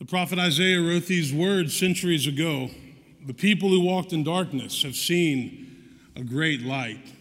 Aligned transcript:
The 0.00 0.06
prophet 0.06 0.38
Isaiah 0.38 0.80
wrote 0.80 1.04
these 1.04 1.30
words 1.30 1.78
centuries 1.78 2.26
ago 2.26 2.70
The 3.26 3.34
people 3.34 3.68
who 3.68 3.82
walked 3.82 4.14
in 4.14 4.24
darkness 4.24 4.82
have 4.82 4.96
seen 4.96 5.98
a 6.16 6.24
great 6.24 6.62
light. 6.62 7.12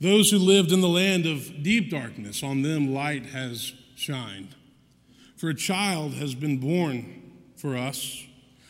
Those 0.00 0.30
who 0.30 0.38
lived 0.38 0.70
in 0.70 0.80
the 0.80 0.88
land 0.88 1.26
of 1.26 1.64
deep 1.64 1.90
darkness, 1.90 2.44
on 2.44 2.62
them 2.62 2.94
light 2.94 3.26
has 3.26 3.72
shined. 3.96 4.54
For 5.36 5.48
a 5.48 5.54
child 5.56 6.14
has 6.14 6.36
been 6.36 6.58
born 6.58 7.32
for 7.56 7.76
us, 7.76 8.24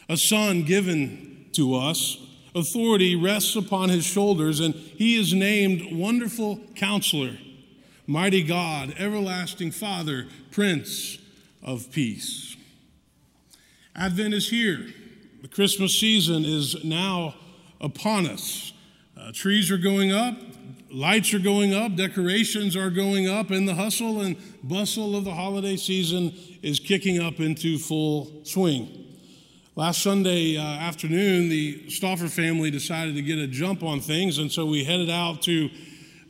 a 0.09 0.17
son 0.17 0.63
given 0.63 1.49
to 1.53 1.75
us. 1.75 2.17
Authority 2.55 3.15
rests 3.15 3.55
upon 3.55 3.91
his 3.91 4.07
shoulders, 4.07 4.59
and 4.59 4.75
he 4.75 5.21
is 5.21 5.35
named 5.35 5.95
Wonderful 5.95 6.61
Counselor, 6.75 7.37
Mighty 8.07 8.43
God, 8.43 8.95
Everlasting 8.99 9.73
Father, 9.73 10.29
Prince 10.51 11.19
of 11.63 11.93
Peace. 11.93 12.57
Advent 13.97 14.35
is 14.35 14.49
here. 14.49 14.87
The 15.43 15.49
Christmas 15.49 15.99
season 15.99 16.45
is 16.45 16.85
now 16.85 17.35
upon 17.81 18.27
us. 18.27 18.73
Uh, 19.17 19.33
trees 19.33 19.71
are 19.71 19.79
going 19.79 20.13
up, 20.13 20.37
lights 20.91 21.35
are 21.35 21.39
going 21.39 21.75
up, 21.75 21.97
decorations 21.97 22.77
are 22.77 22.91
going 22.91 23.29
up, 23.29 23.51
and 23.51 23.69
the 23.69 23.75
hustle 23.75 24.21
and 24.21 24.37
bustle 24.63 25.17
of 25.17 25.25
the 25.25 25.35
holiday 25.35 25.77
season 25.77 26.33
is 26.63 26.79
kicking 26.79 27.21
up 27.21 27.41
into 27.41 27.79
full 27.79 28.45
swing. 28.45 29.07
Last 29.75 30.03
Sunday 30.03 30.57
uh, 30.57 30.63
afternoon, 30.63 31.49
the 31.49 31.89
Stauffer 31.89 32.29
family 32.29 32.71
decided 32.71 33.15
to 33.15 33.23
get 33.23 33.39
a 33.39 33.47
jump 33.47 33.83
on 33.83 34.01
things, 34.01 34.39
and 34.39 34.51
so 34.51 34.67
we 34.67 34.85
headed 34.85 35.11
out 35.11 35.43
to 35.43 35.71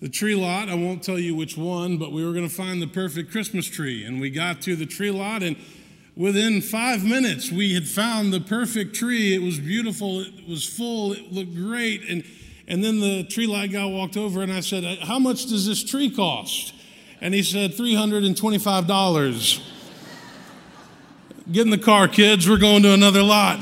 the 0.00 0.08
tree 0.08 0.34
lot. 0.34 0.68
I 0.68 0.74
won't 0.74 1.02
tell 1.02 1.18
you 1.18 1.34
which 1.34 1.56
one, 1.56 1.96
but 1.96 2.12
we 2.12 2.24
were 2.24 2.32
going 2.32 2.48
to 2.48 2.54
find 2.54 2.80
the 2.80 2.86
perfect 2.86 3.30
Christmas 3.30 3.66
tree. 3.66 4.04
And 4.04 4.20
we 4.20 4.30
got 4.30 4.60
to 4.62 4.76
the 4.76 4.86
tree 4.86 5.10
lot, 5.10 5.42
and 5.42 5.56
within 6.18 6.60
five 6.60 7.02
minutes, 7.04 7.50
we 7.50 7.72
had 7.72 7.88
found 7.88 8.32
the 8.32 8.40
perfect 8.40 8.94
tree. 8.94 9.34
It 9.34 9.40
was 9.40 9.58
beautiful, 9.58 10.20
it 10.20 10.46
was 10.46 10.66
full, 10.66 11.12
it 11.12 11.32
looked 11.32 11.54
great. 11.54 12.02
And, 12.06 12.24
and 12.66 12.84
then 12.84 13.00
the 13.00 13.24
tree 13.24 13.46
light 13.46 13.72
guy 13.72 13.86
walked 13.86 14.18
over, 14.18 14.42
and 14.42 14.52
I 14.52 14.60
said, 14.60 14.84
uh, 14.84 14.96
How 15.06 15.18
much 15.18 15.46
does 15.46 15.66
this 15.66 15.82
tree 15.82 16.10
cost? 16.10 16.74
And 17.20 17.32
he 17.32 17.42
said, 17.42 17.72
$325. 17.72 19.62
Get 21.50 21.62
in 21.62 21.70
the 21.70 21.78
car, 21.78 22.06
kids. 22.08 22.46
We're 22.48 22.58
going 22.58 22.82
to 22.82 22.92
another 22.92 23.22
lot. 23.22 23.58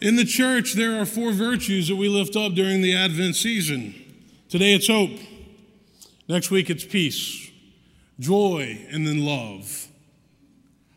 In 0.00 0.14
the 0.14 0.24
church, 0.24 0.74
there 0.74 1.00
are 1.00 1.06
four 1.06 1.32
virtues 1.32 1.88
that 1.88 1.96
we 1.96 2.08
lift 2.08 2.36
up 2.36 2.52
during 2.52 2.82
the 2.82 2.94
Advent 2.94 3.34
season. 3.34 3.94
Today 4.48 4.74
it's 4.74 4.86
hope. 4.86 5.18
Next 6.28 6.52
week 6.52 6.70
it's 6.70 6.84
peace, 6.84 7.47
joy, 8.18 8.86
and 8.90 9.06
then 9.06 9.24
love. 9.24 9.88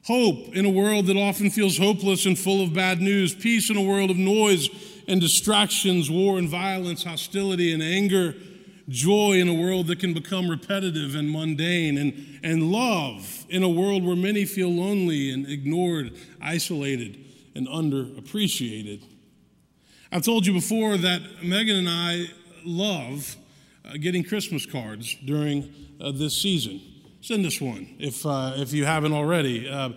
Hope 0.06 0.56
in 0.56 0.66
a 0.66 0.70
world 0.70 1.06
that 1.08 1.18
often 1.18 1.50
feels 1.50 1.78
hopeless 1.78 2.26
and 2.26 2.38
full 2.38 2.64
of 2.64 2.74
bad 2.74 3.02
news. 3.02 3.36
Peace 3.36 3.70
in 3.70 3.78
a 3.78 3.82
world 3.82 4.10
of 4.10 4.18
noise 4.18 4.70
and 5.08 5.22
distractions, 5.22 6.10
war 6.10 6.40
and 6.40 6.50
violence, 6.50 7.04
hostility 7.04 7.72
and 7.72 7.84
anger. 7.84 8.34
Joy 8.90 9.34
in 9.34 9.48
a 9.48 9.54
world 9.54 9.88
that 9.88 10.00
can 10.00 10.14
become 10.14 10.50
repetitive 10.50 11.16
and 11.16 11.32
mundane. 11.32 11.98
And, 11.98 12.40
and 12.44 12.72
love 12.72 13.46
in 13.48 13.62
a 13.62 13.70
world 13.70 14.04
where 14.04 14.16
many 14.16 14.46
feel 14.46 14.70
lonely 14.70 15.32
and 15.32 15.48
ignored, 15.48 16.14
isolated 16.42 17.24
and 17.54 17.68
underappreciated. 17.68 19.04
I've 20.12 20.24
told 20.24 20.46
you 20.46 20.54
before 20.54 20.98
that 20.98 21.22
Megan 21.44 21.78
and 21.78 21.90
I 21.90 22.26
love 22.66 23.36
uh, 23.86 23.94
getting 23.94 24.24
Christmas 24.24 24.66
cards 24.66 25.16
during 25.24 25.74
uh, 26.02 26.12
this 26.12 26.42
season. 26.42 26.82
Send 27.22 27.46
us 27.46 27.62
one 27.62 27.88
if, 28.00 28.26
uh, 28.26 28.54
if 28.56 28.74
you 28.74 28.84
haven't 28.84 29.14
already. 29.14 29.70
Uh, 29.70 29.92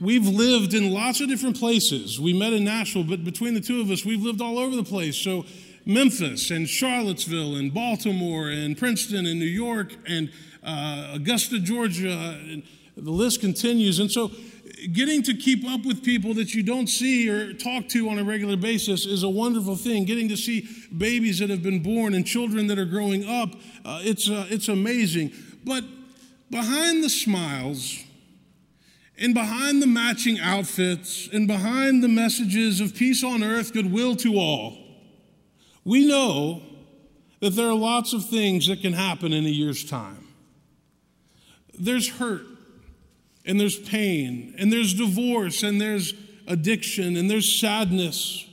we've 0.00 0.26
lived 0.26 0.74
in 0.74 0.92
lots 0.92 1.20
of 1.20 1.28
different 1.28 1.56
places. 1.56 2.18
We 2.18 2.32
met 2.32 2.52
in 2.52 2.64
Nashville, 2.64 3.04
but 3.04 3.22
between 3.22 3.54
the 3.54 3.60
two 3.60 3.80
of 3.80 3.88
us, 3.88 4.04
we've 4.04 4.20
lived 4.20 4.40
all 4.40 4.58
over 4.58 4.74
the 4.74 4.82
place. 4.82 5.16
So, 5.16 5.46
Memphis 5.86 6.50
and 6.50 6.68
Charlottesville 6.68 7.54
and 7.54 7.72
Baltimore 7.72 8.48
and 8.48 8.76
Princeton 8.76 9.26
and 9.26 9.38
New 9.38 9.46
York 9.46 9.94
and 10.08 10.30
uh, 10.64 11.12
Augusta, 11.14 11.60
Georgia. 11.60 12.36
And 12.50 12.64
the 12.96 13.12
list 13.12 13.40
continues. 13.40 14.00
And 14.00 14.10
so, 14.10 14.32
getting 14.92 15.22
to 15.22 15.34
keep 15.34 15.64
up 15.64 15.86
with 15.86 16.02
people 16.02 16.34
that 16.34 16.52
you 16.52 16.64
don't 16.64 16.88
see 16.88 17.30
or 17.30 17.52
talk 17.52 17.86
to 17.90 18.08
on 18.08 18.18
a 18.18 18.24
regular 18.24 18.56
basis 18.56 19.06
is 19.06 19.22
a 19.22 19.28
wonderful 19.28 19.76
thing. 19.76 20.04
Getting 20.04 20.28
to 20.28 20.36
see 20.36 20.68
babies 20.98 21.38
that 21.38 21.48
have 21.48 21.62
been 21.62 21.80
born 21.80 22.12
and 22.12 22.26
children 22.26 22.66
that 22.66 22.78
are 22.78 22.84
growing 22.84 23.24
up, 23.24 23.54
uh, 23.84 24.00
it's, 24.02 24.28
uh, 24.28 24.48
it's 24.50 24.66
amazing. 24.66 25.32
But 25.64 25.84
behind 26.50 27.04
the 27.04 27.08
smiles, 27.08 28.04
and 29.18 29.34
behind 29.34 29.82
the 29.82 29.86
matching 29.86 30.38
outfits, 30.40 31.28
and 31.32 31.46
behind 31.46 32.02
the 32.02 32.08
messages 32.08 32.80
of 32.80 32.94
peace 32.94 33.22
on 33.22 33.42
earth, 33.42 33.72
goodwill 33.72 34.16
to 34.16 34.36
all, 34.36 34.78
we 35.84 36.06
know 36.06 36.62
that 37.40 37.50
there 37.50 37.68
are 37.68 37.74
lots 37.74 38.12
of 38.12 38.28
things 38.28 38.66
that 38.66 38.80
can 38.80 38.92
happen 38.92 39.32
in 39.32 39.44
a 39.44 39.50
year's 39.50 39.84
time. 39.84 40.26
There's 41.78 42.08
hurt, 42.08 42.46
and 43.46 43.60
there's 43.60 43.78
pain, 43.78 44.54
and 44.58 44.72
there's 44.72 44.94
divorce, 44.94 45.62
and 45.62 45.80
there's 45.80 46.14
addiction, 46.46 47.16
and 47.16 47.30
there's 47.30 47.60
sadness. 47.60 48.46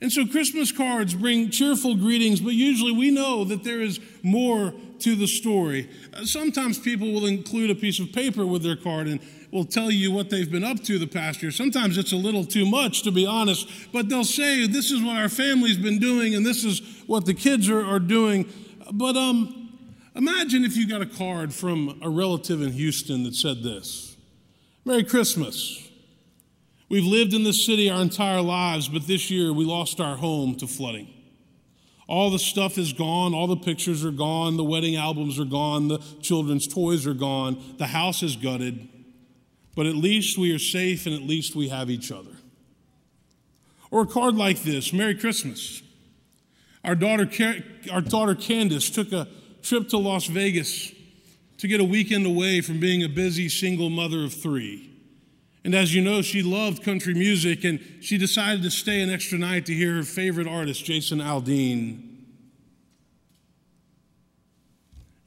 And 0.00 0.10
so 0.10 0.26
Christmas 0.26 0.72
cards 0.72 1.14
bring 1.14 1.50
cheerful 1.50 1.94
greetings, 1.94 2.40
but 2.40 2.54
usually 2.54 2.92
we 2.92 3.10
know 3.10 3.44
that 3.44 3.64
there 3.64 3.80
is 3.80 4.00
more 4.22 4.72
to 5.00 5.14
the 5.14 5.26
story. 5.26 5.90
Uh, 6.14 6.24
sometimes 6.24 6.78
people 6.78 7.12
will 7.12 7.26
include 7.26 7.70
a 7.70 7.74
piece 7.74 8.00
of 8.00 8.12
paper 8.12 8.46
with 8.46 8.62
their 8.62 8.76
card 8.76 9.08
and 9.08 9.20
will 9.50 9.64
tell 9.64 9.90
you 9.90 10.10
what 10.12 10.30
they've 10.30 10.50
been 10.50 10.64
up 10.64 10.82
to 10.84 10.98
the 10.98 11.06
past 11.06 11.42
year. 11.42 11.50
Sometimes 11.50 11.98
it's 11.98 12.12
a 12.12 12.16
little 12.16 12.44
too 12.44 12.64
much, 12.64 13.02
to 13.02 13.10
be 13.10 13.26
honest, 13.26 13.68
but 13.92 14.08
they'll 14.08 14.24
say, 14.24 14.66
This 14.66 14.90
is 14.90 15.02
what 15.02 15.16
our 15.16 15.28
family's 15.28 15.76
been 15.76 15.98
doing, 15.98 16.34
and 16.34 16.46
this 16.46 16.64
is 16.64 16.80
what 17.06 17.26
the 17.26 17.34
kids 17.34 17.68
are, 17.68 17.84
are 17.84 17.98
doing. 17.98 18.48
But 18.92 19.16
um, 19.16 19.78
imagine 20.14 20.64
if 20.64 20.76
you 20.76 20.88
got 20.88 21.02
a 21.02 21.06
card 21.06 21.52
from 21.52 21.98
a 22.02 22.08
relative 22.08 22.62
in 22.62 22.72
Houston 22.72 23.24
that 23.24 23.34
said 23.34 23.62
this. 23.62 24.16
Merry 24.84 25.04
Christmas. 25.04 25.89
We've 26.90 27.04
lived 27.04 27.32
in 27.34 27.44
this 27.44 27.64
city 27.64 27.88
our 27.88 28.02
entire 28.02 28.42
lives, 28.42 28.88
but 28.88 29.06
this 29.06 29.30
year 29.30 29.52
we 29.52 29.64
lost 29.64 30.00
our 30.00 30.16
home 30.16 30.56
to 30.56 30.66
flooding. 30.66 31.08
All 32.08 32.30
the 32.30 32.38
stuff 32.40 32.76
is 32.78 32.92
gone, 32.92 33.32
all 33.32 33.46
the 33.46 33.56
pictures 33.56 34.04
are 34.04 34.10
gone, 34.10 34.56
the 34.56 34.64
wedding 34.64 34.96
albums 34.96 35.38
are 35.38 35.44
gone, 35.44 35.86
the 35.86 35.98
children's 36.20 36.66
toys 36.66 37.06
are 37.06 37.14
gone, 37.14 37.62
the 37.78 37.86
house 37.86 38.24
is 38.24 38.34
gutted. 38.34 38.88
But 39.76 39.86
at 39.86 39.94
least 39.94 40.36
we 40.36 40.52
are 40.52 40.58
safe 40.58 41.06
and 41.06 41.14
at 41.14 41.22
least 41.22 41.54
we 41.54 41.68
have 41.68 41.88
each 41.90 42.10
other. 42.10 42.32
Or 43.92 44.02
a 44.02 44.06
card 44.06 44.34
like 44.34 44.64
this 44.64 44.92
Merry 44.92 45.14
Christmas. 45.14 45.82
Our 46.82 46.96
daughter, 46.96 47.30
our 47.92 48.00
daughter 48.00 48.34
Candace 48.34 48.90
took 48.90 49.12
a 49.12 49.28
trip 49.62 49.88
to 49.90 49.98
Las 49.98 50.26
Vegas 50.26 50.92
to 51.58 51.68
get 51.68 51.80
a 51.80 51.84
weekend 51.84 52.26
away 52.26 52.62
from 52.62 52.80
being 52.80 53.04
a 53.04 53.08
busy 53.08 53.48
single 53.48 53.90
mother 53.90 54.24
of 54.24 54.34
three. 54.34 54.89
And 55.64 55.74
as 55.74 55.94
you 55.94 56.00
know, 56.00 56.22
she 56.22 56.42
loved 56.42 56.82
country 56.82 57.12
music 57.12 57.64
and 57.64 57.80
she 58.00 58.16
decided 58.16 58.62
to 58.62 58.70
stay 58.70 59.02
an 59.02 59.10
extra 59.10 59.38
night 59.38 59.66
to 59.66 59.74
hear 59.74 59.96
her 59.96 60.02
favorite 60.02 60.48
artist, 60.48 60.84
Jason 60.84 61.18
Aldean. 61.18 62.06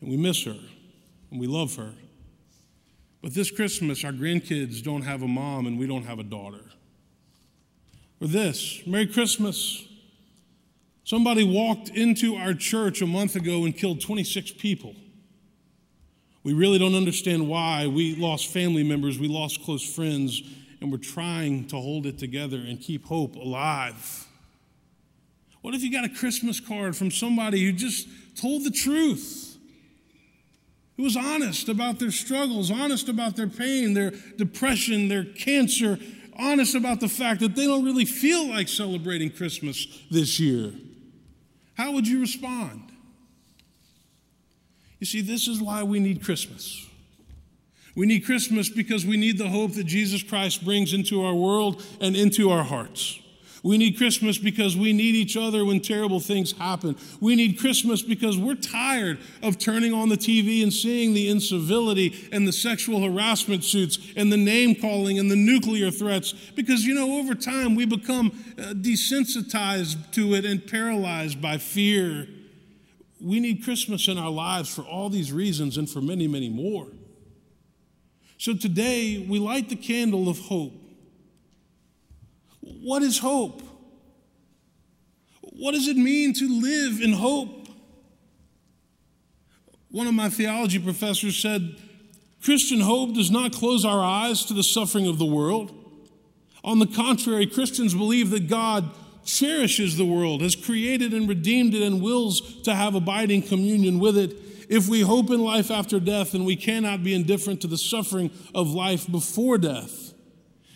And 0.01 0.09
we 0.09 0.17
miss 0.17 0.43
her 0.45 0.57
and 1.31 1.39
we 1.39 1.47
love 1.47 1.75
her. 1.75 1.93
But 3.21 3.33
this 3.33 3.51
Christmas, 3.51 4.03
our 4.03 4.11
grandkids 4.11 4.83
don't 4.83 5.03
have 5.03 5.21
a 5.21 5.27
mom 5.27 5.67
and 5.67 5.79
we 5.79 5.87
don't 5.87 6.03
have 6.03 6.19
a 6.19 6.23
daughter. 6.23 6.65
Or 8.19 8.27
this 8.27 8.81
Merry 8.87 9.07
Christmas. 9.07 9.85
Somebody 11.05 11.43
walked 11.43 11.89
into 11.89 12.35
our 12.35 12.53
church 12.53 13.01
a 13.01 13.05
month 13.05 13.35
ago 13.35 13.65
and 13.65 13.75
killed 13.75 13.99
26 13.99 14.51
people. 14.53 14.95
We 16.43 16.53
really 16.53 16.77
don't 16.77 16.95
understand 16.95 17.47
why. 17.47 17.87
We 17.87 18.15
lost 18.15 18.47
family 18.47 18.83
members, 18.83 19.17
we 19.17 19.27
lost 19.27 19.63
close 19.63 19.83
friends, 19.83 20.41
and 20.81 20.91
we're 20.91 20.97
trying 20.97 21.67
to 21.67 21.77
hold 21.77 22.05
it 22.05 22.17
together 22.17 22.57
and 22.57 22.79
keep 22.79 23.05
hope 23.05 23.35
alive. 23.35 24.27
What 25.61 25.73
if 25.73 25.81
you 25.81 25.91
got 25.91 26.03
a 26.03 26.09
Christmas 26.09 26.59
card 26.59 26.95
from 26.97 27.09
somebody 27.09 27.63
who 27.63 27.71
just 27.71 28.07
told 28.35 28.65
the 28.65 28.71
truth? 28.71 29.57
Who 30.97 31.03
was 31.03 31.15
honest 31.15 31.69
about 31.69 31.99
their 31.99 32.11
struggles, 32.11 32.69
honest 32.69 33.09
about 33.09 33.35
their 33.35 33.47
pain, 33.47 33.93
their 33.93 34.11
depression, 34.37 35.07
their 35.07 35.23
cancer, 35.23 35.97
honest 36.37 36.75
about 36.75 36.99
the 36.99 37.07
fact 37.07 37.39
that 37.39 37.55
they 37.55 37.65
don't 37.65 37.85
really 37.85 38.05
feel 38.05 38.47
like 38.47 38.67
celebrating 38.67 39.31
Christmas 39.31 39.87
this 40.11 40.39
year. 40.39 40.73
How 41.75 41.91
would 41.93 42.07
you 42.07 42.19
respond? 42.19 42.92
You 45.03 45.05
see, 45.05 45.19
this 45.19 45.49
is 45.49 45.61
why 45.61 45.83
we 45.83 45.99
need 45.99 46.23
Christmas. 46.23 46.87
We 47.93 48.05
need 48.05 48.21
Christmas 48.21 48.69
because 48.69 49.05
we 49.05 49.17
need 49.17 49.37
the 49.37 49.49
hope 49.49 49.73
that 49.73 49.83
Jesus 49.83 50.23
Christ 50.23 50.63
brings 50.63 50.93
into 50.93 51.25
our 51.25 51.35
world 51.35 51.83
and 51.99 52.15
into 52.15 52.49
our 52.51 52.63
hearts. 52.63 53.19
We 53.63 53.77
need 53.77 53.97
Christmas 53.97 54.37
because 54.37 54.77
we 54.77 54.93
need 54.93 55.13
each 55.13 55.35
other 55.35 55.65
when 55.65 55.81
terrible 55.81 56.21
things 56.21 56.53
happen. 56.53 56.95
We 57.19 57.35
need 57.35 57.59
Christmas 57.59 58.01
because 58.01 58.37
we're 58.37 58.55
tired 58.55 59.19
of 59.41 59.59
turning 59.59 59.93
on 59.93 60.07
the 60.07 60.15
TV 60.15 60.63
and 60.63 60.71
seeing 60.71 61.13
the 61.13 61.27
incivility 61.29 62.29
and 62.31 62.47
the 62.47 62.53
sexual 62.53 63.03
harassment 63.03 63.65
suits 63.65 63.99
and 64.15 64.31
the 64.31 64.37
name 64.37 64.73
calling 64.73 65.19
and 65.19 65.29
the 65.29 65.35
nuclear 65.35 65.91
threats. 65.91 66.31
Because, 66.55 66.85
you 66.85 66.95
know, 66.95 67.19
over 67.19 67.35
time 67.35 67.75
we 67.75 67.85
become 67.85 68.31
uh, 68.57 68.67
desensitized 68.71 70.13
to 70.13 70.33
it 70.33 70.45
and 70.45 70.65
paralyzed 70.65 71.41
by 71.41 71.57
fear. 71.57 72.25
We 73.23 73.39
need 73.39 73.63
Christmas 73.63 74.07
in 74.07 74.17
our 74.17 74.29
lives 74.29 74.73
for 74.73 74.81
all 74.81 75.09
these 75.09 75.31
reasons 75.31 75.77
and 75.77 75.89
for 75.89 76.01
many, 76.01 76.27
many 76.27 76.49
more. 76.49 76.87
So 78.37 78.53
today 78.53 79.25
we 79.27 79.39
light 79.39 79.69
the 79.69 79.75
candle 79.77 80.27
of 80.27 80.37
hope 80.39 80.73
what 82.83 83.01
is 83.01 83.19
hope? 83.19 83.61
What 85.41 85.73
does 85.73 85.87
it 85.87 85.95
mean 85.95 86.33
to 86.33 86.61
live 86.61 87.01
in 87.01 87.13
hope? 87.13 87.67
One 89.89 90.07
of 90.07 90.13
my 90.13 90.29
theology 90.29 90.79
professors 90.79 91.37
said 91.37 91.75
Christian 92.41 92.81
hope 92.81 93.13
does 93.13 93.31
not 93.31 93.53
close 93.53 93.85
our 93.85 94.03
eyes 94.03 94.43
to 94.45 94.53
the 94.53 94.63
suffering 94.63 95.07
of 95.07 95.17
the 95.17 95.25
world. 95.25 95.71
On 96.63 96.79
the 96.79 96.87
contrary, 96.87 97.45
Christians 97.45 97.93
believe 97.93 98.31
that 98.31 98.47
God 98.47 98.89
cherishes 99.25 99.97
the 99.97 100.05
world, 100.05 100.41
has 100.41 100.55
created 100.55 101.13
and 101.13 101.27
redeemed 101.27 101.73
it, 101.73 101.81
and 101.81 102.01
wills 102.01 102.61
to 102.63 102.75
have 102.75 102.95
abiding 102.95 103.43
communion 103.43 103.99
with 103.99 104.17
it. 104.17 104.35
If 104.69 104.87
we 104.87 105.01
hope 105.01 105.29
in 105.29 105.41
life 105.41 105.71
after 105.71 105.99
death, 105.99 106.31
then 106.31 106.45
we 106.45 106.55
cannot 106.55 107.03
be 107.03 107.13
indifferent 107.13 107.61
to 107.61 107.67
the 107.67 107.77
suffering 107.77 108.31
of 108.55 108.73
life 108.73 109.09
before 109.11 109.57
death. 109.57 110.13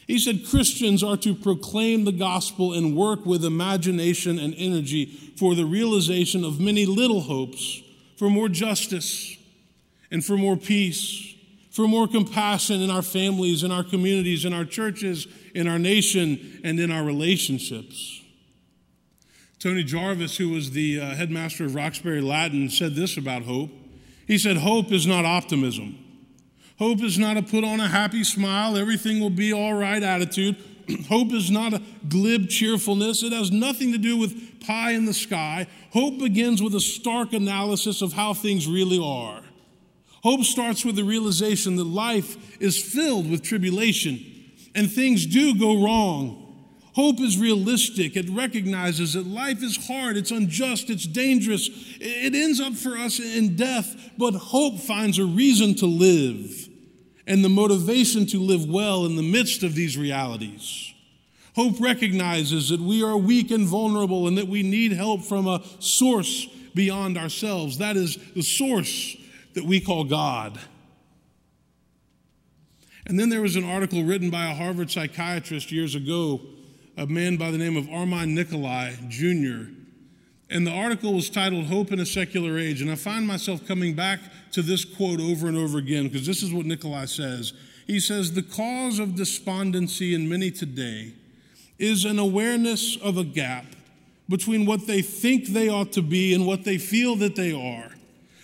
He 0.08 0.20
said 0.20 0.46
Christians 0.50 1.04
are 1.04 1.18
to 1.18 1.36
proclaim 1.36 2.06
the 2.06 2.14
gospel 2.14 2.74
and 2.74 2.96
work 2.96 3.26
with 3.26 3.44
imagination 3.44 4.40
and 4.40 4.54
energy 4.58 5.06
for 5.38 5.54
the 5.54 5.66
realization 5.66 6.46
of 6.46 6.62
many 6.62 6.86
little 6.86 7.22
hopes, 7.22 7.82
for 8.16 8.30
more 8.30 8.48
justice 8.48 9.38
and 10.10 10.24
for 10.24 10.38
more 10.38 10.56
peace, 10.56 11.36
for 11.72 11.88
more 11.88 12.08
compassion 12.08 12.82
in 12.82 12.90
our 12.90 13.02
families, 13.02 13.64
in 13.64 13.72
our 13.72 13.84
communities, 13.84 14.46
in 14.46 14.54
our 14.54 14.66
churches, 14.66 15.28
in 15.54 15.68
our 15.68 15.78
nation, 15.78 16.62
and 16.64 16.80
in 16.80 16.90
our 16.90 17.04
relationships. 17.04 18.22
Tony 19.60 19.84
Jarvis, 19.84 20.38
who 20.38 20.50
was 20.50 20.72
the 20.72 21.00
uh, 21.00 21.16
headmaster 21.16 21.66
of 21.66 21.74
Roxbury 21.74 22.22
Latin, 22.22 22.70
said 22.70 22.94
this 22.94 23.18
about 23.18 23.44
hope. 23.44 23.72
He 24.28 24.38
said, 24.38 24.58
Hope 24.58 24.92
is 24.92 25.08
not 25.08 25.26
optimism. 25.26 25.98
Hope 26.78 27.02
is 27.02 27.18
not 27.18 27.38
a 27.38 27.42
put 27.42 27.64
on 27.64 27.80
a 27.80 27.88
happy 27.88 28.24
smile, 28.24 28.78
everything 28.78 29.20
will 29.20 29.32
be 29.32 29.52
all 29.52 29.74
right 29.74 30.04
attitude. 30.04 30.58
Hope 31.10 31.34
is 31.34 31.52
not 31.52 31.74
a 31.74 31.82
glib 32.08 32.48
cheerfulness. 32.48 33.24
It 33.24 33.34
has 33.34 33.52
nothing 33.52 33.92
to 33.92 33.98
do 33.98 34.16
with 34.16 34.62
pie 34.62 34.92
in 34.92 35.06
the 35.06 35.14
sky. 35.14 35.68
Hope 35.92 36.20
begins 36.20 36.62
with 36.62 36.76
a 36.76 36.80
stark 36.80 37.34
analysis 37.34 38.02
of 38.02 38.14
how 38.14 38.34
things 38.34 38.68
really 38.68 39.00
are. 39.04 39.42
Hope 40.24 40.44
starts 40.44 40.86
with 40.86 40.96
the 40.96 41.04
realization 41.04 41.76
that 41.76 41.84
life 41.84 42.62
is 42.62 42.82
filled 42.82 43.30
with 43.30 43.44
tribulation 43.44 44.20
and 44.76 44.90
things 44.92 45.26
do 45.26 45.58
go 45.58 45.84
wrong. 45.84 46.47
Hope 46.98 47.22
is 47.22 47.38
realistic. 47.38 48.18
It 48.18 48.28
recognizes 48.28 49.14
that 49.14 49.28
life 49.28 49.62
is 49.62 49.86
hard, 49.86 50.18
it's 50.18 50.32
unjust, 50.32 50.90
it's 50.90 51.06
dangerous. 51.06 51.70
It 52.02 52.34
ends 52.34 52.60
up 52.60 52.74
for 52.74 52.98
us 52.98 53.20
in 53.20 53.56
death, 53.56 54.14
but 54.18 54.34
hope 54.34 54.80
finds 54.80 55.20
a 55.20 55.26
reason 55.26 55.76
to 55.76 55.86
live 55.86 56.68
and 57.28 57.46
the 57.46 57.50
motivation 57.50 58.26
to 58.26 58.40
live 58.40 58.68
well 58.68 59.06
in 59.06 59.16
the 59.16 59.22
midst 59.22 59.62
of 59.62 59.76
these 59.76 59.96
realities. 59.96 60.92
Hope 61.56 61.80
recognizes 61.80 62.70
that 62.70 62.82
we 62.82 63.04
are 63.04 63.16
weak 63.16 63.52
and 63.52 63.68
vulnerable 63.68 64.28
and 64.28 64.36
that 64.36 64.48
we 64.48 64.64
need 64.64 64.92
help 64.92 65.22
from 65.22 65.48
a 65.48 65.62
source 65.78 66.48
beyond 66.74 67.16
ourselves. 67.16 67.78
That 67.78 67.96
is 67.96 68.18
the 68.34 68.42
source 68.42 69.16
that 69.54 69.66
we 69.66 69.82
call 69.82 70.04
God. 70.04 70.60
And 73.06 73.20
then 73.20 73.30
there 73.30 73.44
was 73.44 73.56
an 73.56 73.66
article 73.66 74.04
written 74.04 74.32
by 74.32 74.50
a 74.50 74.56
Harvard 74.56 74.90
psychiatrist 74.90 75.72
years 75.72 75.94
ago, 75.94 76.42
a 76.98 77.06
man 77.06 77.38
by 77.38 77.52
the 77.52 77.58
name 77.58 77.78
of 77.78 77.88
Armand 77.90 78.36
Nicholi 78.36 79.08
Jr., 79.08 79.72
and 80.50 80.66
the 80.66 80.72
article 80.72 81.14
was 81.14 81.30
titled 81.30 81.66
Hope 81.66 81.92
in 81.92 82.00
a 82.00 82.06
Secular 82.06 82.58
Age. 82.58 82.82
And 82.82 82.90
I 82.90 82.96
find 82.96 83.28
myself 83.28 83.68
coming 83.68 83.94
back 83.96 84.20
to 84.54 84.62
this 84.62 84.86
quote 84.86 85.20
over 85.20 85.48
and 85.48 85.58
over 85.58 85.78
again 85.78 86.04
because 86.08 86.26
this 86.26 86.42
is 86.42 86.54
what 86.54 86.66
Nicholi 86.66 87.08
says. 87.10 87.54
He 87.86 88.00
says, 88.00 88.32
The 88.32 88.44
cause 88.44 89.00
of 89.00 89.16
despondency 89.16 90.16
in 90.16 90.30
many 90.30 90.52
today 90.52 91.14
is 91.78 92.06
an 92.06 92.18
awareness 92.18 92.98
of 92.98 93.18
a 93.18 93.24
gap 93.26 93.66
between 94.30 94.66
what 94.66 94.88
they 94.88 95.02
think 95.02 95.48
they 95.48 95.70
ought 95.70 95.92
to 95.94 96.02
be 96.02 96.34
and 96.34 96.46
what 96.46 96.64
they 96.64 96.78
feel 96.78 97.16
that 97.18 97.36
they 97.36 97.52
are. 97.52 97.92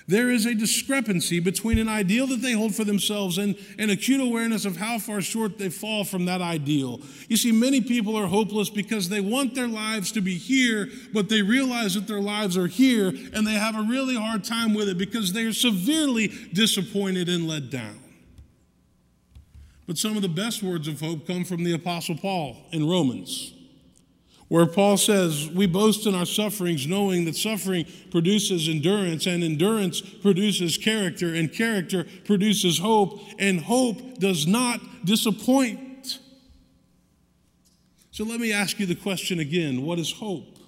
There 0.08 0.30
is 0.30 0.46
a 0.46 0.54
discrepancy 0.54 1.40
between 1.40 1.78
an 1.78 1.88
ideal 1.88 2.28
that 2.28 2.42
they 2.42 2.52
hold 2.52 2.76
for 2.76 2.84
themselves 2.84 3.38
and 3.38 3.56
an 3.80 3.90
acute 3.90 4.20
awareness 4.20 4.66
of 4.66 4.76
how 4.76 5.00
far 5.00 5.22
short 5.22 5.58
they 5.58 5.70
fall 5.70 6.04
from 6.04 6.26
that 6.26 6.42
ideal. 6.42 7.00
You 7.30 7.38
see, 7.38 7.54
many 7.54 7.80
people 7.80 8.18
are 8.18 8.28
hopeless 8.28 8.70
because 8.70 9.08
they 9.08 9.22
want 9.22 9.56
their 9.56 9.68
lives 9.68 10.12
to 10.14 10.22
be 10.22 10.36
here, 10.36 10.90
but 11.14 11.30
they 11.30 11.42
realize 11.42 11.94
that 11.94 12.08
their 12.08 12.20
lives 12.20 12.58
are 12.58 12.68
here 12.68 13.14
and 13.34 13.48
they 13.48 13.54
have 13.54 13.78
a 13.78 13.84
really 13.84 14.16
hard 14.16 14.44
time 14.44 14.74
with 14.74 14.90
it 14.90 14.98
because 14.98 15.32
they 15.32 15.44
are 15.44 15.54
severely 15.54 16.28
disappointed 16.52 17.30
and 17.30 17.48
let 17.48 17.70
down. 17.70 18.00
But 19.88 19.98
some 19.98 20.16
of 20.18 20.22
the 20.22 20.30
best 20.30 20.64
words 20.64 20.88
of 20.88 21.00
hope 21.00 21.26
come 21.28 21.46
from 21.46 21.64
the 21.64 21.74
Apostle 21.74 22.18
Paul 22.18 22.58
in 22.72 22.88
Romans 22.88 23.54
where 24.48 24.66
Paul 24.66 24.98
says, 24.98 25.50
We 25.50 25.68
boast 25.68 26.06
in 26.06 26.16
our 26.16 26.26
sufferings, 26.26 26.88
knowing 26.88 27.26
that 27.26 27.36
suffering 27.36 27.86
produces 28.12 28.70
endurance, 28.70 29.26
and 29.26 29.44
endurance 29.44 30.02
produces 30.02 30.78
character, 30.78 31.34
and 31.34 31.52
character 31.52 32.06
produces 32.26 32.80
hope, 32.80 33.22
and 33.40 33.60
hope 33.62 34.20
does 34.20 34.46
not 34.48 34.80
disappoint. 35.06 36.20
So 38.12 38.24
let 38.24 38.40
me 38.40 38.54
ask 38.54 38.80
you 38.80 38.86
the 38.86 38.96
question 38.96 39.40
again 39.40 39.82
what 39.82 39.98
is 39.98 40.12
hope? 40.12 40.60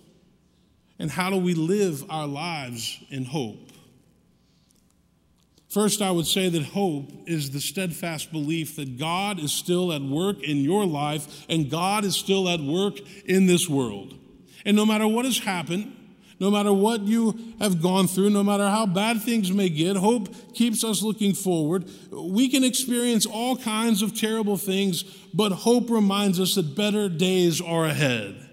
And 0.98 1.12
how 1.12 1.30
do 1.30 1.38
we 1.38 1.54
live 1.54 2.04
our 2.10 2.26
lives 2.26 2.98
in 3.10 3.26
hope? 3.26 3.65
First, 5.76 6.02
I 6.02 6.10
would 6.10 6.26
say 6.26 6.48
that 6.48 6.64
hope 6.64 7.12
is 7.26 7.52
the 7.52 7.60
steadfast 7.60 8.32
belief 8.32 8.78
that 8.78 8.98
God 8.98 9.40
is 9.40 9.52
still 9.52 9.92
at 9.92 10.02
work 10.02 10.42
in 10.42 10.60
your 10.60 10.86
life 10.86 11.46
and 11.50 11.70
God 11.70 12.06
is 12.06 12.16
still 12.16 12.48
at 12.48 12.62
work 12.62 12.94
in 13.26 13.46
this 13.46 13.68
world. 13.68 14.18
And 14.64 14.78
no 14.78 14.86
matter 14.86 15.06
what 15.06 15.26
has 15.26 15.40
happened, 15.40 15.94
no 16.40 16.50
matter 16.50 16.72
what 16.72 17.02
you 17.02 17.38
have 17.60 17.82
gone 17.82 18.08
through, 18.08 18.30
no 18.30 18.42
matter 18.42 18.70
how 18.70 18.86
bad 18.86 19.22
things 19.22 19.52
may 19.52 19.68
get, 19.68 19.98
hope 19.98 20.54
keeps 20.54 20.82
us 20.86 21.02
looking 21.02 21.34
forward. 21.34 21.90
We 22.10 22.48
can 22.48 22.64
experience 22.64 23.26
all 23.26 23.58
kinds 23.58 24.02
of 24.02 24.18
terrible 24.18 24.56
things, 24.56 25.04
but 25.34 25.52
hope 25.52 25.90
reminds 25.90 26.40
us 26.40 26.56
that 26.56 26.78
better 26.78 27.10
days 27.10 27.60
are 27.60 27.84
ahead. 27.84 28.45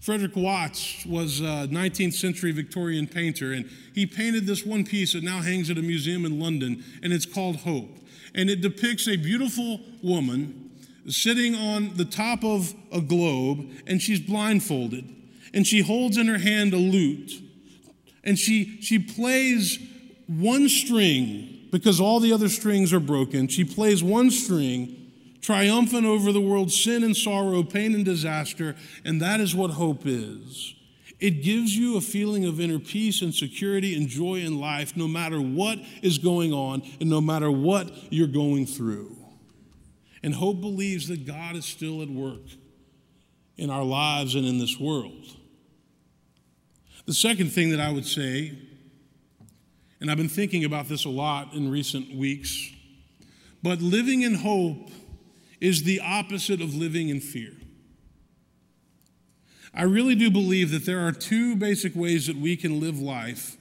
Frederick 0.00 0.34
Watts 0.34 1.04
was 1.04 1.40
a 1.40 1.68
19th 1.68 2.14
century 2.14 2.52
Victorian 2.52 3.06
painter, 3.06 3.52
and 3.52 3.68
he 3.94 4.06
painted 4.06 4.46
this 4.46 4.64
one 4.64 4.84
piece 4.84 5.12
that 5.12 5.22
now 5.22 5.42
hangs 5.42 5.68
at 5.68 5.76
a 5.76 5.82
museum 5.82 6.24
in 6.24 6.40
London, 6.40 6.82
and 7.02 7.12
it's 7.12 7.26
called 7.26 7.56
Hope. 7.56 7.98
And 8.34 8.48
it 8.48 8.62
depicts 8.62 9.06
a 9.06 9.16
beautiful 9.16 9.80
woman 10.02 10.70
sitting 11.06 11.54
on 11.54 11.96
the 11.96 12.06
top 12.06 12.42
of 12.44 12.74
a 12.90 13.02
globe, 13.02 13.70
and 13.86 14.00
she's 14.00 14.20
blindfolded, 14.20 15.04
and 15.52 15.66
she 15.66 15.82
holds 15.82 16.16
in 16.16 16.28
her 16.28 16.38
hand 16.38 16.72
a 16.72 16.78
lute, 16.78 17.32
and 18.24 18.38
she, 18.38 18.80
she 18.80 18.98
plays 18.98 19.78
one 20.26 20.68
string 20.68 21.68
because 21.70 22.00
all 22.00 22.20
the 22.20 22.32
other 22.32 22.48
strings 22.48 22.92
are 22.92 23.00
broken. 23.00 23.48
She 23.48 23.64
plays 23.64 24.02
one 24.02 24.30
string 24.30 24.99
triumphant 25.40 26.06
over 26.06 26.32
the 26.32 26.40
world's 26.40 26.82
sin 26.82 27.02
and 27.02 27.16
sorrow, 27.16 27.62
pain 27.62 27.94
and 27.94 28.04
disaster, 28.04 28.76
and 29.04 29.20
that 29.20 29.40
is 29.40 29.54
what 29.54 29.72
hope 29.72 30.02
is. 30.04 30.74
It 31.18 31.42
gives 31.42 31.76
you 31.76 31.96
a 31.96 32.00
feeling 32.00 32.46
of 32.46 32.60
inner 32.60 32.78
peace 32.78 33.20
and 33.20 33.34
security 33.34 33.94
and 33.94 34.08
joy 34.08 34.36
in 34.36 34.58
life 34.58 34.96
no 34.96 35.06
matter 35.06 35.38
what 35.38 35.78
is 36.02 36.16
going 36.16 36.52
on 36.52 36.82
and 36.98 37.10
no 37.10 37.20
matter 37.20 37.50
what 37.50 37.90
you're 38.10 38.26
going 38.26 38.64
through. 38.64 39.16
And 40.22 40.34
hope 40.34 40.60
believes 40.60 41.08
that 41.08 41.26
God 41.26 41.56
is 41.56 41.66
still 41.66 42.02
at 42.02 42.08
work 42.08 42.40
in 43.56 43.68
our 43.68 43.84
lives 43.84 44.34
and 44.34 44.46
in 44.46 44.58
this 44.58 44.80
world. 44.80 45.36
The 47.04 47.12
second 47.12 47.50
thing 47.50 47.70
that 47.70 47.80
I 47.80 47.92
would 47.92 48.06
say, 48.06 48.56
and 50.00 50.10
I've 50.10 50.16
been 50.16 50.28
thinking 50.28 50.64
about 50.64 50.88
this 50.88 51.04
a 51.04 51.10
lot 51.10 51.52
in 51.52 51.70
recent 51.70 52.14
weeks, 52.14 52.70
but 53.62 53.82
living 53.82 54.22
in 54.22 54.36
hope 54.36 54.90
is 55.60 55.82
the 55.82 56.00
opposite 56.00 56.60
of 56.60 56.74
living 56.74 57.08
in 57.08 57.20
fear. 57.20 57.52
I 59.72 59.82
really 59.82 60.14
do 60.14 60.30
believe 60.30 60.70
that 60.72 60.86
there 60.86 61.06
are 61.06 61.12
two 61.12 61.54
basic 61.54 61.94
ways 61.94 62.26
that 62.26 62.36
we 62.36 62.56
can 62.56 62.80
live 62.80 63.00
life, 63.00 63.56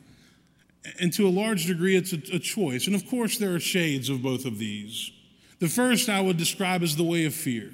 and 0.99 1.13
to 1.13 1.27
a 1.27 1.29
large 1.29 1.65
degree, 1.65 1.95
it's 1.95 2.13
a, 2.13 2.35
a, 2.35 2.39
choice. 2.39 2.87
And 2.87 2.95
of 2.95 3.07
course, 3.07 3.37
there 3.37 3.53
are 3.53 3.59
shades 3.59 4.09
of 4.09 4.23
both 4.23 4.45
of 4.45 4.57
these. 4.57 5.11
The 5.59 5.67
first 5.67 6.09
I 6.09 6.21
would 6.21 6.37
describe 6.37 6.81
as 6.81 6.95
the 6.95 7.03
way 7.03 7.25
of 7.25 7.35
fear. 7.35 7.69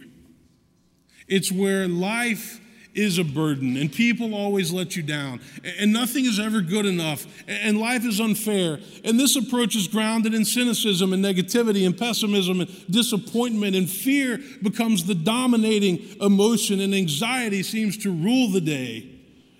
It's 1.27 1.51
where 1.51 1.87
life 1.87 2.59
is 2.95 3.17
a 3.17 3.23
burden, 3.23 3.77
and 3.77 3.91
people 3.91 4.33
always 4.33 4.71
let 4.71 4.95
you 4.95 5.03
down, 5.03 5.39
and 5.79 5.91
nothing 5.91 6.25
is 6.25 6.39
ever 6.39 6.61
good 6.61 6.85
enough, 6.85 7.27
and 7.47 7.77
life 7.77 8.05
is 8.05 8.19
unfair. 8.19 8.79
And 9.03 9.19
this 9.19 9.35
approach 9.35 9.75
is 9.75 9.87
grounded 9.87 10.33
in 10.33 10.45
cynicism 10.45 11.13
and 11.13 11.23
negativity 11.23 11.85
and 11.85 11.97
pessimism 11.97 12.61
and 12.61 12.69
disappointment, 12.89 13.75
and 13.75 13.89
fear 13.89 14.39
becomes 14.61 15.05
the 15.05 15.15
dominating 15.15 16.15
emotion, 16.21 16.79
and 16.79 16.95
anxiety 16.95 17.63
seems 17.63 17.97
to 17.97 18.11
rule 18.11 18.49
the 18.49 18.61
day. 18.61 19.14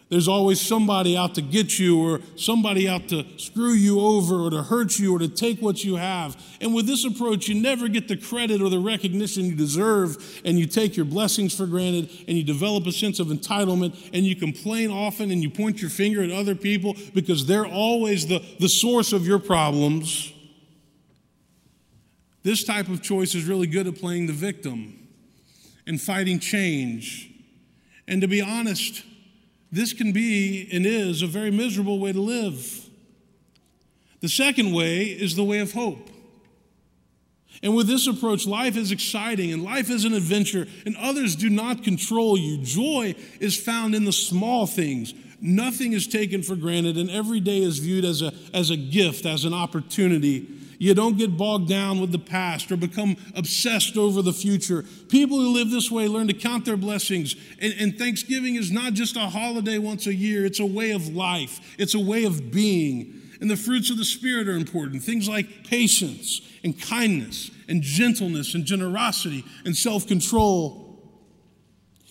There's 0.07 0.27
always 0.27 0.61
somebody 0.61 1.17
out 1.17 1.33
to 1.33 1.41
get 1.41 1.79
you, 1.79 1.99
or 1.99 2.19
somebody 2.35 2.87
out 2.87 3.07
to 3.09 3.25
screw 3.37 3.71
you 3.71 3.99
over, 3.99 4.35
or 4.35 4.51
to 4.51 4.61
hurt 4.61 4.99
you, 4.99 5.15
or 5.15 5.19
to 5.19 5.27
take 5.27 5.59
what 5.63 5.83
you 5.83 5.95
have. 5.95 6.39
And 6.61 6.75
with 6.75 6.85
this 6.85 7.03
approach, 7.05 7.47
you 7.47 7.59
never 7.59 7.87
get 7.87 8.07
the 8.07 8.15
credit 8.15 8.61
or 8.61 8.69
the 8.69 8.79
recognition 8.79 9.45
you 9.45 9.55
deserve, 9.55 10.41
and 10.45 10.59
you 10.59 10.67
take 10.67 10.95
your 10.95 11.07
blessings 11.07 11.55
for 11.57 11.65
granted, 11.65 12.11
and 12.27 12.37
you 12.37 12.43
develop 12.43 12.85
a 12.85 12.91
sense 12.91 13.19
of 13.19 13.27
entitlement, 13.27 14.11
and 14.13 14.27
you 14.27 14.35
complain 14.35 14.91
often, 14.91 15.31
and 15.31 15.41
you 15.41 15.49
point 15.49 15.81
your 15.81 15.89
finger 15.89 16.21
at 16.21 16.29
other 16.29 16.53
people 16.53 16.95
because 17.15 17.47
they're 17.47 17.65
always 17.65 18.27
the, 18.27 18.45
the 18.59 18.69
source 18.69 19.11
of 19.11 19.25
your 19.25 19.39
problems. 19.39 20.31
This 22.43 22.63
type 22.63 22.89
of 22.89 23.01
choice 23.01 23.33
is 23.33 23.45
really 23.45 23.65
good 23.65 23.87
at 23.87 23.95
playing 23.95 24.27
the 24.27 24.33
victim 24.33 25.07
and 25.87 25.99
fighting 25.99 26.37
change. 26.37 27.31
And 28.07 28.21
to 28.21 28.27
be 28.27 28.39
honest, 28.39 29.03
this 29.75 29.93
can 29.93 30.11
be 30.11 30.69
and 30.71 30.85
is 30.85 31.21
a 31.21 31.27
very 31.27 31.51
miserable 31.51 31.99
way 31.99 32.13
to 32.13 32.21
live. 32.21 32.89
The 34.21 34.29
second 34.29 34.73
way 34.73 35.03
is 35.03 35.35
the 35.35 35.43
way 35.43 35.59
of 35.59 35.73
hope. 35.73 36.09
And 37.61 37.75
with 37.75 37.87
this 37.87 38.07
approach, 38.07 38.45
life 38.45 38.77
is 38.77 38.91
exciting 38.91 39.51
and 39.51 39.63
life 39.63 39.89
is 39.89 40.05
an 40.05 40.13
adventure, 40.13 40.67
and 40.85 40.95
others 40.97 41.35
do 41.35 41.49
not 41.49 41.83
control 41.83 42.37
you. 42.37 42.63
Joy 42.63 43.15
is 43.39 43.57
found 43.57 43.95
in 43.95 44.05
the 44.05 44.13
small 44.13 44.65
things. 44.65 45.13
Nothing 45.41 45.93
is 45.93 46.07
taken 46.07 46.41
for 46.41 46.55
granted, 46.55 46.97
and 46.97 47.09
every 47.09 47.39
day 47.39 47.59
is 47.59 47.79
viewed 47.79 48.05
as 48.05 48.21
a, 48.21 48.33
as 48.53 48.69
a 48.69 48.77
gift, 48.77 49.25
as 49.25 49.45
an 49.45 49.53
opportunity 49.53 50.47
you 50.77 50.93
don't 50.93 51.17
get 51.17 51.37
bogged 51.37 51.69
down 51.69 51.99
with 51.99 52.11
the 52.11 52.19
past 52.19 52.71
or 52.71 52.77
become 52.77 53.17
obsessed 53.35 53.97
over 53.97 54.21
the 54.21 54.33
future. 54.33 54.83
People 55.09 55.37
who 55.37 55.53
live 55.53 55.69
this 55.69 55.89
way 55.89 56.07
learn 56.07 56.27
to 56.27 56.33
count 56.33 56.65
their 56.65 56.77
blessings. 56.77 57.35
And, 57.59 57.73
and, 57.79 57.97
Thanksgiving 57.97 58.55
is 58.55 58.71
not 58.71 58.93
just 58.93 59.15
a 59.15 59.27
holiday 59.27 59.77
once 59.77 60.07
a 60.07 60.13
year, 60.13 60.45
it's 60.45 60.59
a 60.59 60.65
way 60.65 60.91
of 60.91 61.07
life, 61.07 61.75
it's 61.77 61.95
a 61.95 61.99
way 61.99 62.25
of 62.25 62.51
being. 62.51 63.21
And 63.41 63.49
the 63.49 63.57
fruits 63.57 63.89
of 63.89 63.97
the 63.97 64.05
Spirit 64.05 64.47
are 64.47 64.55
important 64.55 65.03
things 65.03 65.27
like 65.27 65.65
patience 65.65 66.41
and 66.63 66.79
kindness 66.79 67.51
and 67.67 67.81
gentleness 67.81 68.55
and 68.55 68.65
generosity 68.65 69.43
and 69.65 69.75
self 69.75 70.07
control. 70.07 70.85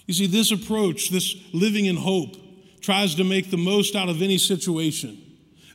You 0.06 0.14
see, 0.14 0.26
this 0.26 0.52
approach, 0.52 1.11
this 1.11 1.35
living 1.52 1.87
in 1.87 1.97
hope, 1.97 2.37
tries 2.83 3.14
to 3.14 3.25
make 3.25 3.50
the 3.50 3.56
most 3.56 3.97
out 3.97 4.09
of 4.09 4.21
any 4.21 4.37
situation. 4.37 5.24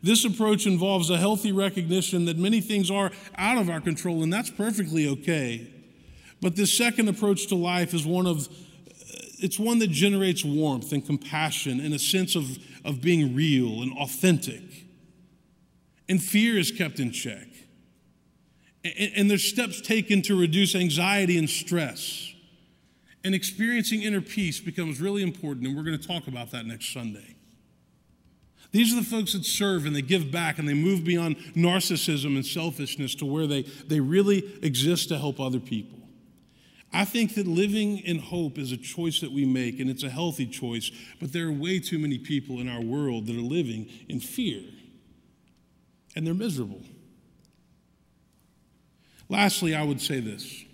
This 0.01 0.23
approach 0.23 0.65
involves 0.65 1.09
a 1.09 1.17
healthy 1.17 1.51
recognition 1.51 2.25
that 2.25 2.37
many 2.37 2.61
things 2.61 2.89
are 2.89 3.11
out 3.35 3.57
of 3.57 3.69
our 3.69 3.81
control, 3.81 4.23
and 4.23 4.31
that's 4.31 4.49
perfectly 4.49 5.07
okay. 5.07 5.67
But 6.41 6.55
this 6.55 6.77
second 6.77 7.09
approach 7.09 7.47
to 7.47 7.55
life 7.55 7.93
is 7.93 8.05
one 8.05 8.25
of 8.25 8.47
uh, 8.47 8.51
it's 9.41 9.59
one 9.59 9.79
that 9.79 9.89
generates 9.89 10.45
warmth 10.45 10.91
and 10.93 11.05
compassion 11.05 11.79
and 11.79 11.93
a 11.93 11.99
sense 11.99 12.35
of, 12.35 12.57
of 12.85 13.01
being 13.01 13.35
real 13.35 13.81
and 13.81 13.91
authentic. 13.97 14.63
And 16.07 16.21
fear 16.21 16.57
is 16.57 16.71
kept 16.71 16.99
in 16.99 17.11
check. 17.11 17.47
And, 18.83 19.11
and 19.15 19.29
there's 19.29 19.43
steps 19.43 19.81
taken 19.81 20.21
to 20.23 20.39
reduce 20.39 20.75
anxiety 20.75 21.37
and 21.37 21.49
stress. 21.49 22.33
And 23.23 23.35
experiencing 23.35 24.01
inner 24.01 24.21
peace 24.21 24.61
becomes 24.61 25.01
really 25.01 25.23
important, 25.23 25.67
and 25.67 25.75
we're 25.75 25.83
going 25.83 25.99
to 25.99 26.07
talk 26.07 26.27
about 26.27 26.51
that 26.51 26.65
next 26.65 26.93
Sunday. 26.93 27.35
These 28.71 28.93
are 28.93 28.97
the 28.97 29.05
folks 29.05 29.33
that 29.33 29.45
serve 29.45 29.85
and 29.85 29.95
they 29.95 30.01
give 30.01 30.31
back 30.31 30.59
and 30.59 30.69
they 30.69 30.75
move 30.75 31.03
beyond 31.03 31.37
narcissism 31.55 32.35
and 32.35 32.45
selfishness 32.45 33.15
to 33.15 33.25
where 33.25 33.47
they, 33.47 33.63
they 33.87 33.99
really 33.99 34.43
exist 34.61 35.09
to 35.09 35.17
help 35.17 35.39
other 35.39 35.59
people. 35.59 35.99
I 36.91 37.05
think 37.05 37.35
that 37.35 37.47
living 37.47 37.99
in 37.99 38.19
hope 38.19 38.57
is 38.57 38.71
a 38.71 38.77
choice 38.77 39.21
that 39.21 39.31
we 39.31 39.45
make, 39.45 39.79
and 39.79 39.89
it's 39.89 40.03
a 40.03 40.09
healthy 40.09 40.47
choice, 40.47 40.91
but 41.19 41.31
there 41.31 41.47
are 41.47 41.51
way 41.51 41.79
too 41.79 41.99
many 41.99 42.17
people 42.17 42.59
in 42.59 42.67
our 42.67 42.81
world 42.81 43.27
that 43.27 43.35
are 43.35 43.41
living 43.41 43.87
in 44.07 44.19
fear, 44.19 44.63
and 46.15 46.25
they're 46.25 46.33
miserable. 46.33 46.81
Lastly, 49.29 49.75
I 49.75 49.83
would 49.83 50.01
say 50.01 50.19
this 50.19 50.65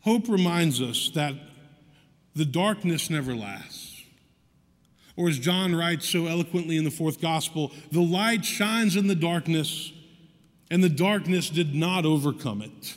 hope 0.00 0.28
reminds 0.28 0.80
us 0.80 1.10
that 1.14 1.34
the 2.34 2.44
darkness 2.44 3.10
never 3.10 3.34
lasts. 3.34 3.93
Or 5.16 5.28
as 5.28 5.38
John 5.38 5.74
writes 5.74 6.08
so 6.08 6.26
eloquently 6.26 6.76
in 6.76 6.84
the 6.84 6.90
fourth 6.90 7.20
gospel, 7.20 7.72
the 7.92 8.02
light 8.02 8.44
shines 8.44 8.96
in 8.96 9.06
the 9.06 9.14
darkness, 9.14 9.92
and 10.70 10.82
the 10.82 10.88
darkness 10.88 11.50
did 11.50 11.74
not 11.74 12.04
overcome 12.04 12.62
it. 12.62 12.96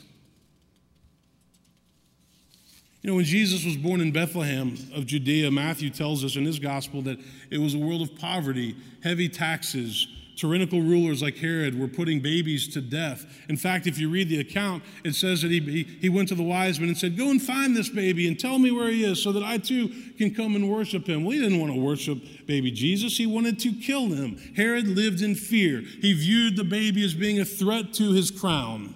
You 3.02 3.12
know, 3.12 3.16
when 3.16 3.26
Jesus 3.26 3.64
was 3.64 3.78
born 3.78 4.02
in 4.02 4.12
Bethlehem 4.12 4.76
of 4.94 5.06
Judea, 5.06 5.52
Matthew 5.52 5.90
tells 5.92 6.26
us 6.26 6.36
in 6.36 6.44
his 6.44 6.60
gospel 6.60 7.02
that 7.04 7.20
it 7.52 7.60
was 7.60 7.74
a 7.74 7.78
world 7.78 8.02
of 8.02 8.18
poverty, 8.18 8.76
heavy 9.04 9.30
taxes, 9.30 10.08
tyrannical 10.38 10.82
rulers 10.82 11.22
like 11.22 11.38
Herod 11.38 11.78
were 11.78 11.88
putting 11.88 12.22
babies 12.22 12.68
to 12.70 12.82
death. 12.82 13.26
In 13.50 13.58
fact, 13.58 13.88
if 13.88 13.98
you 13.98 14.10
read 14.10 14.30
the 14.30 14.40
account, 14.40 14.84
it 15.04 15.16
says 15.16 15.42
that 15.42 15.52
he, 15.52 15.60
he, 15.60 15.84
he, 15.84 16.10
went 16.10 16.30
to 16.30 16.36
the 16.36 16.44
wise 16.44 16.80
men 16.80 16.90
and 16.90 16.98
said, 16.98 17.18
Go 17.18 17.30
and 17.30 17.42
find 17.42 17.76
this 17.76 17.90
baby 17.90 18.28
and 18.28 18.40
tell 18.40 18.60
me 18.60 18.72
where 18.72 18.90
he 18.90 19.04
is 19.04 19.22
so 19.22 19.32
that 19.32 19.44
I 19.44 19.58
too 19.58 19.90
can 20.18 20.34
come 20.34 20.56
and 20.56 20.70
worship 20.70 21.08
him. 21.08 21.24
Well, 21.24 21.32
he 21.32 21.42
didn't 21.42 21.60
want 21.60 21.74
to 21.74 21.80
worship 21.80 22.20
baby 22.46 22.72
Jesus, 22.72 23.18
he 23.18 23.26
wanted 23.26 23.60
to 23.60 23.74
kill 23.74 24.08
him. 24.08 24.38
Herod 24.56 24.88
lived 24.88 25.22
in 25.22 25.36
fear. 25.36 25.82
He 25.82 26.14
viewed 26.14 26.56
the 26.56 26.64
baby 26.64 27.04
as 27.04 27.14
being 27.14 27.40
a 27.40 27.46
threat 27.46 27.94
to 27.94 28.14
his 28.14 28.32
crown. 28.32 28.94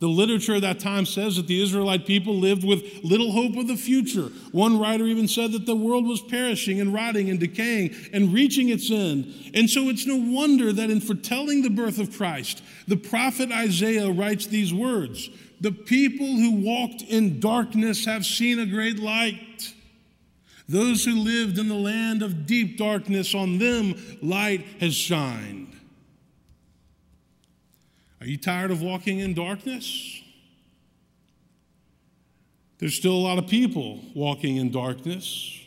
The 0.00 0.08
literature 0.08 0.54
of 0.54 0.62
that 0.62 0.78
time 0.78 1.06
says 1.06 1.36
that 1.36 1.48
the 1.48 1.60
Israelite 1.60 2.06
people 2.06 2.36
lived 2.36 2.62
with 2.62 2.84
little 3.02 3.32
hope 3.32 3.56
of 3.56 3.66
the 3.66 3.76
future. 3.76 4.30
One 4.52 4.78
writer 4.78 5.04
even 5.04 5.26
said 5.26 5.50
that 5.52 5.66
the 5.66 5.74
world 5.74 6.06
was 6.06 6.22
perishing 6.22 6.80
and 6.80 6.94
rotting 6.94 7.28
and 7.30 7.40
decaying 7.40 7.96
and 8.12 8.32
reaching 8.32 8.68
its 8.68 8.90
end. 8.92 9.34
And 9.54 9.68
so 9.68 9.88
it's 9.88 10.06
no 10.06 10.14
wonder 10.14 10.72
that 10.72 10.90
in 10.90 11.00
foretelling 11.00 11.62
the 11.62 11.70
birth 11.70 11.98
of 11.98 12.16
Christ, 12.16 12.62
the 12.86 12.96
prophet 12.96 13.50
Isaiah 13.50 14.10
writes 14.10 14.46
these 14.46 14.72
words 14.72 15.30
The 15.60 15.72
people 15.72 16.26
who 16.26 16.60
walked 16.60 17.02
in 17.02 17.40
darkness 17.40 18.04
have 18.04 18.24
seen 18.24 18.60
a 18.60 18.66
great 18.66 19.00
light. 19.00 19.74
Those 20.68 21.04
who 21.04 21.16
lived 21.16 21.58
in 21.58 21.66
the 21.66 21.74
land 21.74 22.22
of 22.22 22.46
deep 22.46 22.76
darkness, 22.76 23.34
on 23.34 23.58
them 23.58 23.94
light 24.22 24.64
has 24.80 24.94
shined. 24.94 25.77
Are 28.28 28.30
you 28.30 28.36
tired 28.36 28.70
of 28.70 28.82
walking 28.82 29.20
in 29.20 29.32
darkness? 29.32 30.20
There's 32.76 32.94
still 32.94 33.14
a 33.14 33.24
lot 33.24 33.38
of 33.38 33.46
people 33.46 34.00
walking 34.14 34.56
in 34.56 34.70
darkness 34.70 35.58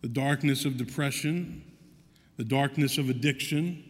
the 0.00 0.08
darkness 0.08 0.64
of 0.64 0.76
depression, 0.76 1.64
the 2.36 2.44
darkness 2.44 2.98
of 2.98 3.10
addiction, 3.10 3.82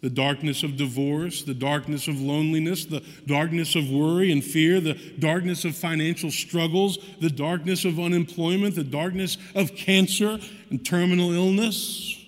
the 0.00 0.08
darkness 0.10 0.62
of 0.62 0.76
divorce, 0.76 1.42
the 1.42 1.54
darkness 1.54 2.06
of 2.06 2.20
loneliness, 2.20 2.84
the 2.84 3.02
darkness 3.26 3.74
of 3.74 3.90
worry 3.90 4.30
and 4.30 4.44
fear, 4.44 4.80
the 4.80 4.94
darkness 5.18 5.64
of 5.64 5.74
financial 5.74 6.30
struggles, 6.30 6.98
the 7.20 7.28
darkness 7.30 7.84
of 7.84 7.98
unemployment, 7.98 8.76
the 8.76 8.84
darkness 8.84 9.38
of 9.56 9.74
cancer 9.74 10.38
and 10.70 10.86
terminal 10.86 11.32
illness. 11.32 12.21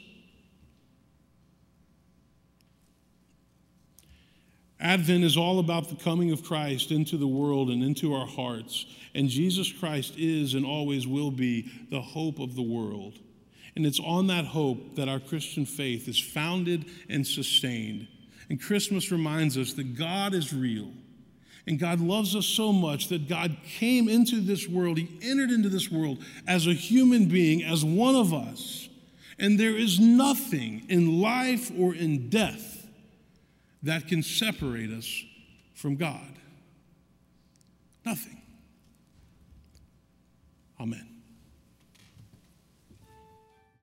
Advent 4.84 5.24
is 5.24 5.38
all 5.38 5.60
about 5.60 5.88
the 5.88 5.96
coming 5.96 6.30
of 6.30 6.44
Christ 6.44 6.90
into 6.90 7.16
the 7.16 7.26
world 7.26 7.70
and 7.70 7.82
into 7.82 8.12
our 8.12 8.26
hearts. 8.26 8.84
And 9.14 9.30
Jesus 9.30 9.72
Christ 9.72 10.12
is 10.18 10.52
and 10.52 10.66
always 10.66 11.06
will 11.06 11.30
be 11.30 11.70
the 11.90 12.02
hope 12.02 12.38
of 12.38 12.54
the 12.54 12.62
world. 12.62 13.18
And 13.74 13.86
it's 13.86 13.98
on 13.98 14.26
that 14.26 14.44
hope 14.44 14.96
that 14.96 15.08
our 15.08 15.20
Christian 15.20 15.64
faith 15.64 16.06
is 16.06 16.20
founded 16.20 16.84
and 17.08 17.26
sustained. 17.26 18.08
And 18.50 18.60
Christmas 18.60 19.10
reminds 19.10 19.56
us 19.56 19.72
that 19.72 19.98
God 19.98 20.34
is 20.34 20.52
real. 20.52 20.92
And 21.66 21.78
God 21.78 22.00
loves 22.00 22.36
us 22.36 22.44
so 22.44 22.70
much 22.70 23.08
that 23.08 23.26
God 23.26 23.56
came 23.78 24.06
into 24.06 24.42
this 24.42 24.68
world, 24.68 24.98
He 24.98 25.08
entered 25.22 25.50
into 25.50 25.70
this 25.70 25.90
world 25.90 26.22
as 26.46 26.66
a 26.66 26.74
human 26.74 27.24
being, 27.24 27.64
as 27.64 27.82
one 27.82 28.14
of 28.14 28.34
us. 28.34 28.90
And 29.38 29.58
there 29.58 29.74
is 29.74 29.98
nothing 29.98 30.84
in 30.90 31.22
life 31.22 31.72
or 31.74 31.94
in 31.94 32.28
death 32.28 32.73
that 33.84 34.08
can 34.08 34.22
separate 34.22 34.90
us 34.90 35.24
from 35.74 35.96
God? 35.96 36.38
Nothing. 38.04 38.40
Amen. 40.80 41.13